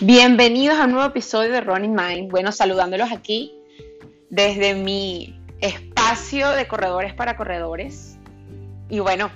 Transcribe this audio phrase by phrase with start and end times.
[0.00, 2.30] Bienvenidos a un nuevo episodio de Running Mind.
[2.30, 3.52] Bueno, saludándolos aquí
[4.30, 8.16] desde mi espacio de corredores para corredores.
[8.88, 9.28] Y bueno,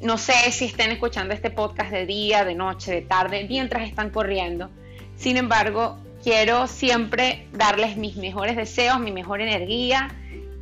[0.00, 4.10] no sé si estén escuchando este podcast de día, de noche, de tarde, mientras están
[4.10, 4.70] corriendo.
[5.16, 10.06] Sin embargo, quiero siempre darles mis mejores deseos, mi mejor energía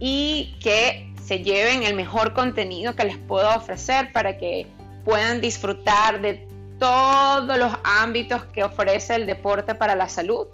[0.01, 4.67] y que se lleven el mejor contenido que les puedo ofrecer para que
[5.05, 6.48] puedan disfrutar de
[6.79, 10.47] todos los ámbitos que ofrece el deporte para la salud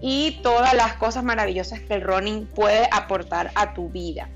[0.00, 4.28] y todas las cosas maravillosas que el running puede aportar a tu vida.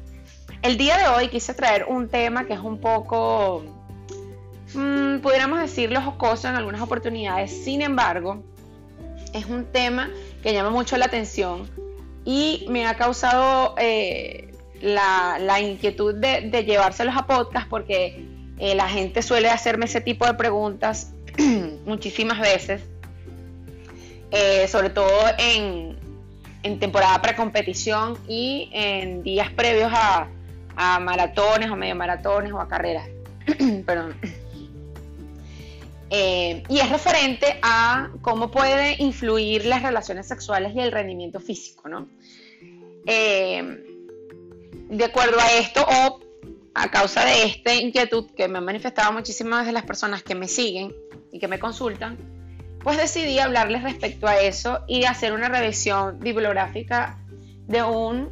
[0.62, 3.62] El día de hoy quise traer un tema que es un poco,
[4.74, 8.43] mmm, pudiéramos decirlo, jocoso en algunas oportunidades, sin embargo,
[9.32, 10.10] es un tema
[10.43, 11.71] que llama mucho la atención
[12.24, 18.30] y me ha causado eh, la, inquietud de, de llevárselos a podcast porque
[18.61, 21.15] eh, la gente suele hacerme ese tipo de preguntas
[21.87, 22.83] muchísimas veces,
[24.30, 25.09] eh, sobre todo
[25.39, 25.99] en,
[26.79, 30.29] temporada precompetición y en días previos a,
[31.01, 33.09] maratones o medio maratones o a carreras.
[33.87, 34.15] Perdón.
[36.13, 41.89] Eh, y es referente a cómo puede influir las relaciones sexuales y el rendimiento físico,
[41.89, 42.09] ¿no?
[43.07, 46.20] de acuerdo a esto, o
[46.74, 50.49] a causa de esta inquietud que me han manifestado muchísimas de las personas que me
[50.49, 50.95] siguen
[51.32, 52.16] y que me consultan,
[52.82, 57.18] pues decidí hablarles respecto a eso y hacer una revisión bibliográfica
[57.66, 58.30] de un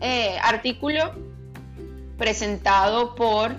[0.00, 1.12] eh, artículo
[2.16, 3.52] presentado por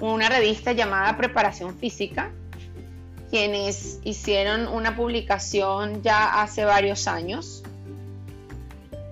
[0.00, 2.30] una revista llamada Preparación Física,
[3.30, 7.62] quienes hicieron una publicación ya hace varios años,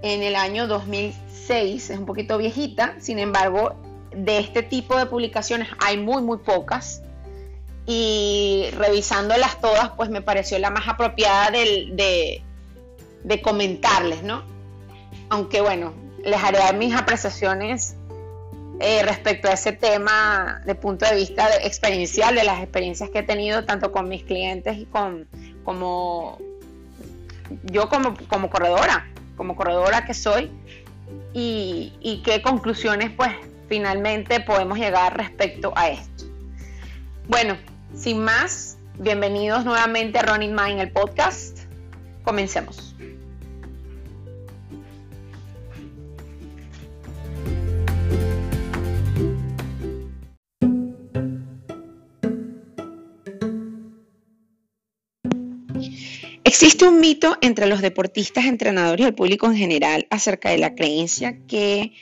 [0.02, 3.83] en el año 2006, es un poquito viejita, sin embargo
[4.14, 7.02] de este tipo de publicaciones hay muy, muy pocas.
[7.86, 12.42] Y revisándolas todas, pues me pareció la más apropiada de,
[13.22, 14.42] de, comentarles, ¿no?
[15.28, 15.92] Aunque bueno,
[16.24, 17.96] les haré mis apreciaciones
[18.80, 23.22] eh, respecto a ese tema de punto de vista experiencial, de las experiencias que he
[23.22, 25.28] tenido tanto con mis clientes y con
[25.62, 26.38] como
[27.64, 30.50] yo como, como corredora, como corredora que soy,
[31.34, 33.30] y, y qué conclusiones pues
[33.68, 36.24] finalmente podemos llegar respecto a esto.
[37.28, 37.56] Bueno,
[37.94, 41.60] sin más, bienvenidos nuevamente a Running Mind, el podcast.
[42.22, 42.94] Comencemos.
[56.44, 60.74] Existe un mito entre los deportistas, entrenadores y el público en general acerca de la
[60.74, 61.92] creencia que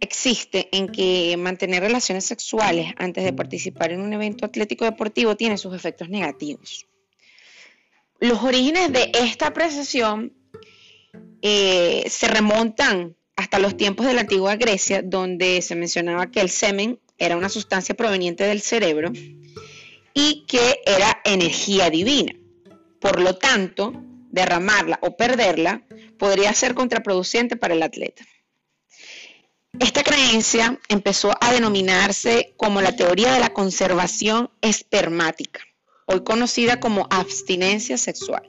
[0.00, 5.58] existe en que mantener relaciones sexuales antes de participar en un evento atlético deportivo tiene
[5.58, 6.86] sus efectos negativos.
[8.20, 10.32] Los orígenes de esta apreciación
[11.42, 16.50] eh, se remontan hasta los tiempos de la antigua Grecia, donde se mencionaba que el
[16.50, 19.12] semen era una sustancia proveniente del cerebro
[20.14, 22.34] y que era energía divina.
[23.00, 23.92] Por lo tanto,
[24.30, 25.84] derramarla o perderla
[26.18, 28.24] podría ser contraproducente para el atleta.
[29.80, 35.60] Esta creencia empezó a denominarse como la teoría de la conservación espermática,
[36.06, 38.48] hoy conocida como abstinencia sexual.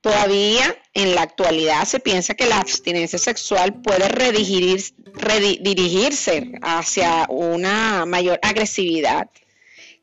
[0.00, 8.38] Todavía en la actualidad se piensa que la abstinencia sexual puede redirigirse hacia una mayor
[8.42, 9.28] agresividad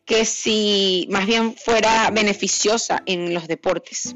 [0.06, 4.16] que si más bien fuera beneficiosa en los deportes.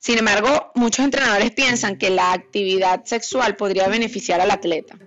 [0.00, 4.98] Sin embargo, muchos entrenadores piensan que la actividad sexual podría beneficiar al atleta.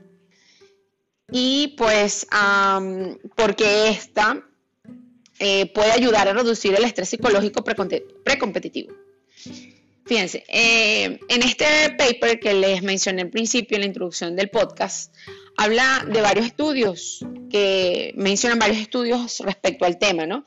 [1.31, 2.27] Y pues,
[3.35, 4.45] porque esta
[5.39, 8.93] eh, puede ayudar a reducir el estrés psicológico precompetitivo.
[10.05, 11.65] Fíjense, eh, en este
[11.97, 15.11] paper que les mencioné al principio en la introducción del podcast,
[15.57, 20.45] habla de varios estudios que mencionan varios estudios respecto al tema, ¿no?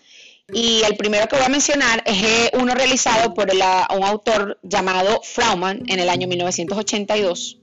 [0.53, 5.21] Y el primero que voy a mencionar es eh, uno realizado por un autor llamado
[5.25, 7.59] Frauman en el año 1982,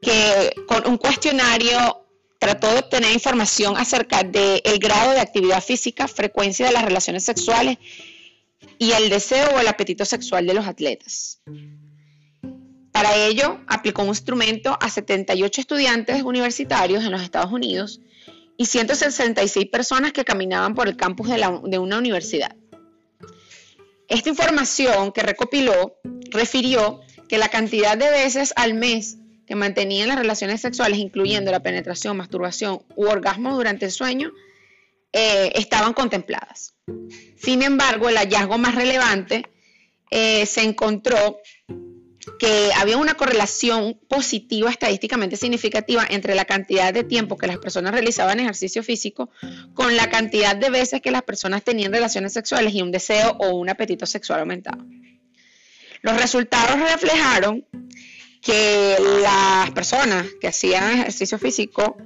[0.00, 2.06] que con un cuestionario
[2.38, 7.76] trató de obtener información acerca del grado de actividad física, frecuencia de las relaciones sexuales
[8.78, 11.40] y el deseo o el apetito sexual de los atletas.
[12.92, 18.00] Para ello, aplicó un instrumento a 78 estudiantes universitarios en los Estados Unidos
[18.56, 22.54] y 166 personas que caminaban por el campus de, una universidad.
[24.08, 25.96] Esta información que recopiló
[26.30, 31.60] refirió que la cantidad de veces al mes que mantenían las relaciones sexuales, incluyendo la
[31.60, 34.32] penetración, masturbación u orgasmo durante el sueño,
[35.12, 36.74] eh, estaban contempladas.
[37.36, 39.44] Sin embargo, el hallazgo más relevante
[40.10, 41.38] eh, se encontró
[42.38, 47.92] que había una correlación positiva estadísticamente significativa entre la cantidad de tiempo que las personas
[47.92, 49.30] realizaban ejercicio físico
[49.74, 53.56] con la cantidad de veces que las personas tenían relaciones sexuales y un deseo o
[53.56, 54.84] un apetito sexual aumentado.
[56.02, 57.64] Los resultados reflejaron
[58.42, 61.96] que las personas que hacían ejercicio físico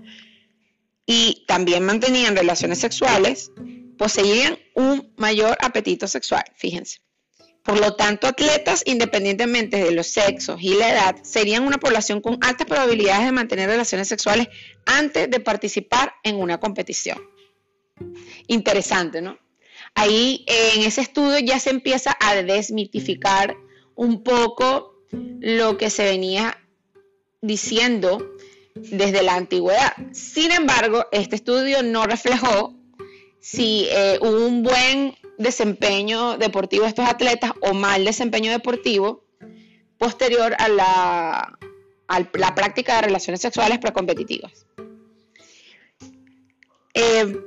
[1.07, 3.51] y también mantenían relaciones sexuales
[3.99, 7.01] poseían un mayor apetito sexual, fíjense.
[7.63, 12.39] Por lo tanto, atletas, independientemente de los sexos y la edad, serían una población con
[12.41, 14.49] altas probabilidades de mantener relaciones sexuales
[14.87, 17.19] antes de participar en una competición.
[18.47, 19.39] Interesante, ¿no?
[19.95, 23.57] Ahí en ese estudio ya se empieza a desmitificar
[23.95, 26.57] un poco lo que se venía
[27.43, 28.35] diciendo
[28.75, 29.93] desde la antigüedad.
[30.13, 32.80] Sin embargo, este estudio no reflejó
[33.41, 39.25] si eh, hubo un buen desempeño deportivo de estos atletas o mal desempeño deportivo
[39.99, 41.59] posterior a la,
[42.35, 44.67] la práctica de relaciones sexuales precompetitivas.
[46.95, 47.41] Eh,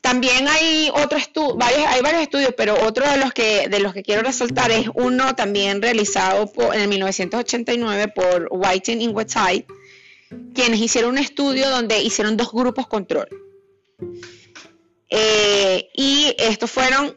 [0.00, 1.18] también hay otro
[1.56, 4.86] varios, hay varios estudios, pero otro de los que de los que quiero resaltar es
[4.94, 9.64] uno también realizado en el 1989 por Whiting y Westside,
[10.54, 13.43] quienes hicieron un estudio donde hicieron dos grupos control.
[15.16, 17.16] Eh, y estos fueron,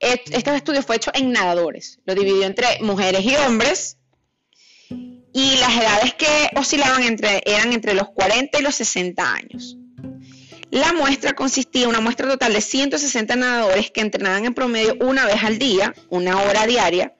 [0.00, 3.98] este estudio fue hecho en nadadores, lo dividió entre mujeres y hombres,
[4.88, 9.76] y las edades que oscilaban entre, eran entre los 40 y los 60 años.
[10.70, 15.26] La muestra consistía en una muestra total de 160 nadadores que entrenaban en promedio una
[15.26, 17.14] vez al día, una hora diaria,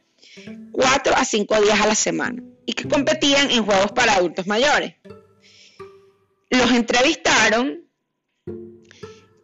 [0.72, 4.94] 4 a 5 días a la semana, y que competían en juegos para adultos mayores.
[6.48, 7.88] Los entrevistaron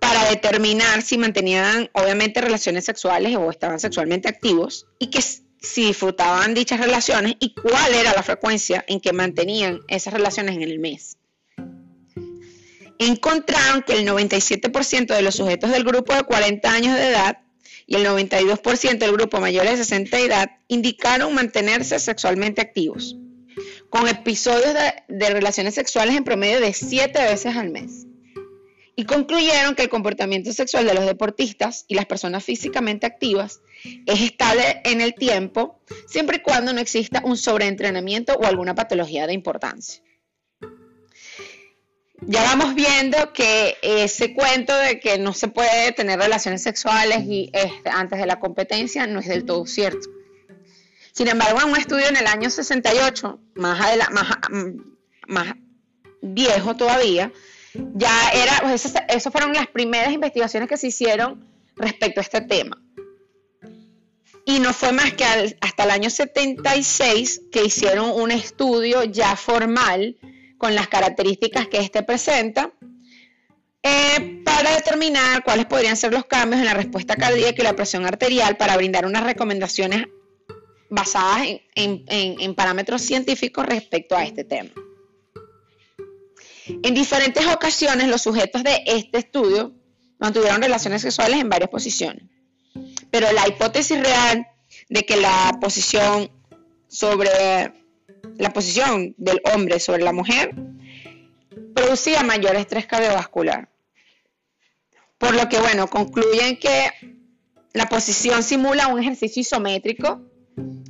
[0.04, 6.52] para determinar si mantenían obviamente relaciones sexuales o estaban sexualmente activos y que si disfrutaban
[6.52, 11.16] dichas relaciones y cuál era la frecuencia en que mantenían esas relaciones en el mes.
[12.98, 17.38] Encontraron que el 97% de los sujetos del grupo de 40 años de edad
[17.86, 23.16] y el 92% del grupo mayor de 60 de edad indicaron mantenerse sexualmente activos,
[23.88, 28.06] con episodios de, de relaciones sexuales en promedio de 7 veces al mes
[28.96, 33.60] y concluyeron que el comportamiento sexual de los deportistas y las personas físicamente activas
[34.06, 39.26] es estable en el tiempo, siempre y cuando no exista un sobreentrenamiento o alguna patología
[39.26, 40.02] de importancia.
[42.26, 47.24] Ya vamos viendo que ese cuento de que no se puede tener relaciones sexuales
[47.92, 50.08] antes de la competencia no es del todo cierto.
[51.12, 53.78] Sin embargo, en un estudio en el año 68, más,
[54.10, 54.28] más,
[55.28, 55.54] más
[56.22, 57.30] viejo todavía,
[57.74, 61.44] ya era, pues esas, fueron las primeras investigaciones que se hicieron
[61.76, 62.80] respecto a este tema.
[64.46, 70.18] Y no fue más que hasta el año 76 que hicieron un estudio ya formal
[70.58, 72.72] con las características que éste presenta
[73.82, 78.04] eh, para determinar cuáles podrían ser los cambios en la respuesta cardíaca y la presión
[78.06, 80.06] arterial para brindar unas recomendaciones
[80.90, 84.70] basadas en parámetros científicos respecto a este tema.
[86.66, 89.74] En diferentes ocasiones los sujetos de este estudio
[90.18, 92.24] mantuvieron relaciones sexuales en varias posiciones,
[93.10, 94.46] pero la hipótesis real
[94.88, 96.30] de que la posición
[96.88, 97.72] sobre
[98.38, 100.54] la posición del hombre sobre la mujer
[101.74, 103.68] producía mayor estrés cardiovascular.
[105.18, 106.90] Por lo que, bueno, concluyen que
[107.72, 110.22] la posición simula un ejercicio isométrico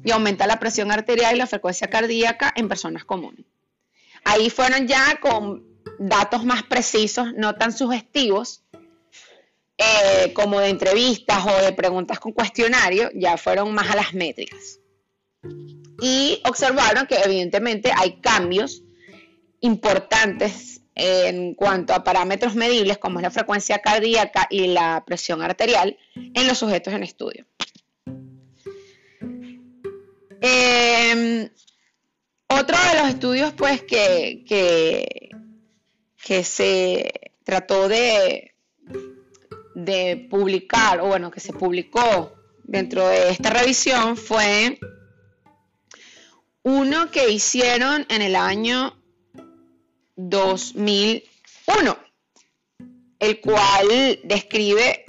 [0.05, 3.47] y aumenta la presión arterial y la frecuencia cardíaca en personas comunes.
[4.25, 5.65] Ahí fueron ya con
[5.99, 8.65] datos más precisos, no tan sugestivos,
[9.77, 14.81] eh, como de entrevistas o de preguntas con cuestionario, ya fueron más a las métricas.
[16.01, 18.83] Y observaron que evidentemente hay cambios
[19.61, 25.99] importantes en cuanto a parámetros medibles como es la frecuencia cardíaca y la presión arterial
[26.15, 27.47] en los sujetos en estudio.
[30.41, 31.51] Eh,
[32.55, 34.45] otro de los estudios pues que,
[36.17, 38.55] que, se trató de,
[39.75, 42.33] de publicar, o bueno, que se publicó
[42.63, 44.79] dentro de esta revisión fue
[46.63, 48.97] uno que hicieron en el año
[50.17, 51.99] 2001,
[53.19, 55.05] el cual describe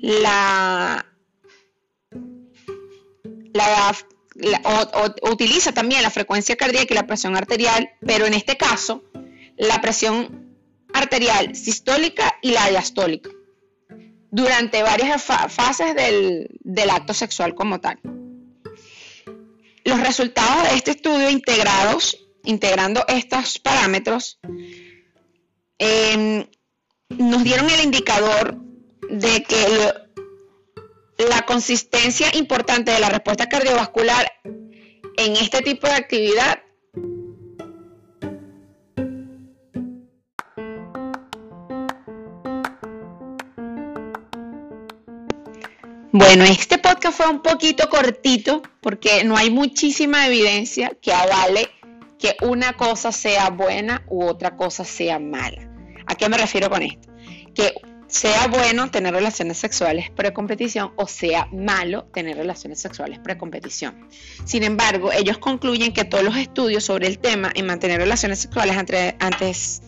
[0.00, 1.04] la,
[3.52, 3.94] la
[4.64, 9.04] o, utiliza también la frecuencia cardíaca y la presión arterial, pero en este caso
[9.56, 10.56] la presión
[10.92, 13.30] arterial sistólica y la diastólica
[14.34, 18.00] durante varias fases del, acto sexual como tal.
[19.84, 24.40] Los resultados de este estudio integrados, integrando estos parámetros,
[25.78, 26.44] em,
[27.10, 28.56] nos dieron el indicador
[29.08, 30.03] de que
[31.18, 34.32] la consistencia importante de la respuesta cardiovascular
[35.16, 36.58] en este tipo de actividad
[46.16, 51.68] Bueno, este podcast fue un poquito cortito porque no hay muchísima evidencia que avale
[52.20, 55.68] que una cosa sea buena u otra cosa sea mala.
[56.06, 57.12] ¿A qué me refiero con esto?
[57.52, 57.74] Que
[58.14, 64.08] sea bueno tener relaciones sexuales pre-competición o sea malo tener relaciones sexuales pre-competición.
[64.44, 68.76] Sin embargo, ellos concluyen que todos los estudios sobre el tema en mantener relaciones sexuales
[68.76, 69.82] antes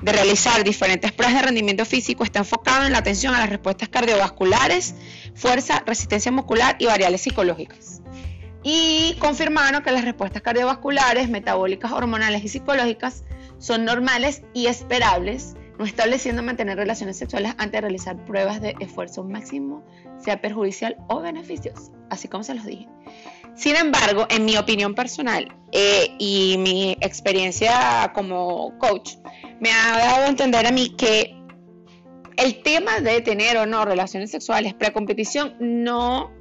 [0.00, 3.88] de realizar diferentes pruebas de rendimiento físico está enfocado en la atención a las respuestas
[3.88, 4.94] cardiovasculares,
[5.34, 8.02] fuerza, resistencia muscular y variables psicológicas.
[8.62, 13.24] Y confirmaron que las respuestas cardiovasculares, metabólicas, hormonales y psicológicas
[13.58, 19.24] son normales y esperables, no estableciendo mantener relaciones sexuales antes de realizar pruebas de esfuerzo
[19.24, 19.84] máximo,
[20.18, 22.88] sea perjudicial o beneficioso, así como se los dije.
[23.54, 29.12] Sin embargo, en mi opinión personal eh, y mi experiencia como coach,
[29.60, 31.36] me ha dado a entender a mí que
[32.36, 36.32] el tema de tener o no relaciones sexuales pre-competición no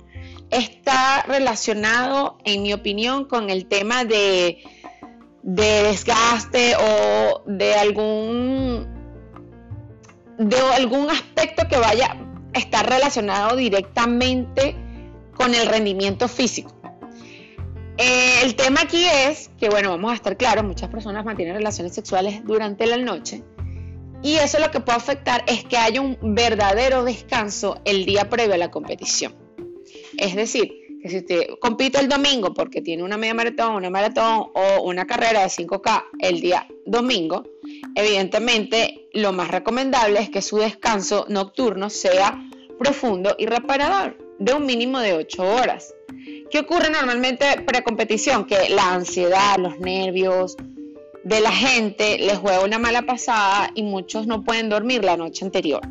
[0.50, 4.64] está relacionado, en mi opinión, con el tema de,
[5.42, 8.93] de desgaste o de algún,
[10.50, 12.18] de algún aspecto que vaya
[12.54, 14.76] a estar relacionado directamente
[15.36, 16.72] con el rendimiento físico.
[17.98, 21.94] Eh, el tema aquí es que, bueno, vamos a estar claros, muchas personas mantienen relaciones
[21.94, 23.44] sexuales durante la noche
[24.24, 28.54] y eso lo que puede afectar es que haya un verdadero descanso el día previo
[28.56, 29.36] a la competición.
[30.18, 30.72] Es decir,
[31.02, 35.06] que si usted compite el domingo porque tiene una media maratón, una maratón o una
[35.06, 37.44] carrera de 5K el día domingo,
[37.96, 42.42] evidentemente lo más recomendable es que su descanso nocturno sea
[42.80, 45.94] profundo y reparador, de un mínimo de 8 horas.
[46.50, 48.46] ¿Qué ocurre normalmente pre-competición?
[48.46, 50.58] Que la ansiedad, los nervios
[51.24, 55.46] de la gente les juega una mala pasada y muchos no pueden dormir la noche
[55.46, 55.82] anterior.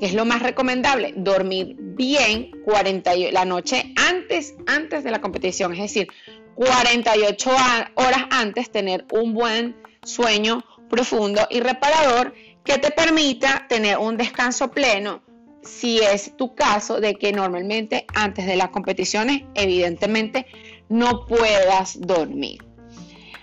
[0.00, 1.14] ¿Qué es lo más recomendable?
[1.16, 6.08] Dormir bien 40, la noche antes, antes de la competición, es decir,
[6.56, 7.50] 48
[7.94, 14.70] horas antes tener un buen sueño profundo y reparador que te permita tener un descanso
[14.70, 15.22] pleno
[15.62, 20.46] si es tu caso de que normalmente antes de las competiciones evidentemente
[20.88, 22.64] no puedas dormir.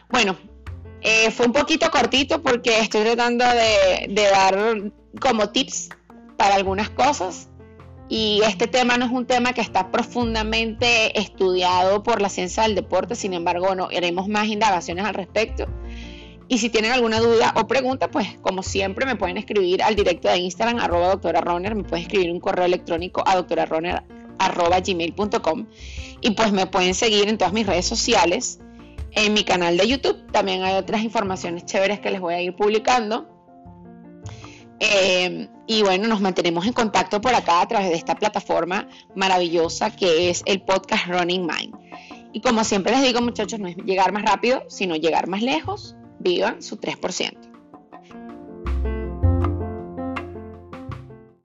[0.10, 0.38] Bueno,
[1.02, 5.90] eh, fue un poquito cortito porque estoy tratando de, de, dar como tips
[6.38, 7.50] para algunas cosas
[8.12, 12.76] y este tema no es un tema que está profundamente estudiado por la ciencia del
[12.76, 15.66] deporte, sin embargo, no haremos más indagaciones al respecto.
[16.52, 20.28] Y si tienen alguna duda o pregunta, pues como siempre me pueden escribir al directo
[20.28, 24.04] de Instagram, arroba doctora Roner, me pueden escribir un correo electrónico a doctoraroner
[24.38, 25.68] arroba gmail.com
[26.20, 28.60] y pues me pueden seguir en todas mis redes sociales,
[29.14, 32.54] en mi canal de YouTube, también hay otras informaciones chéveres que les voy a ir
[32.54, 33.30] publicando.
[34.82, 39.96] Eh, y bueno, nos mantenemos en contacto por acá a través de esta plataforma maravillosa
[39.96, 41.76] que es el podcast Running Mind.
[42.34, 45.96] Y como siempre les digo muchachos, no es llegar más rápido, sino llegar más lejos
[46.22, 47.51] vivan su 3%.